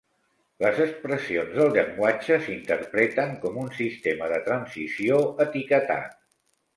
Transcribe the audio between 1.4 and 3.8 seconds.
del llenguatge s'interpreten com un